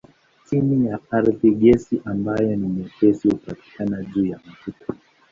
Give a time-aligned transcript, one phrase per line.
[0.47, 4.85] Chini ya ardhi gesi ambayo ni nyepesi hupatikana juu ya mafuta.